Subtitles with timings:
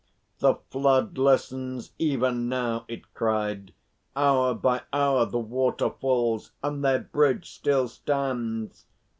[0.39, 3.71] "The flood lessens even now," it cried.
[4.15, 8.87] "Hour by hour the water falls, and their bridge still stands!"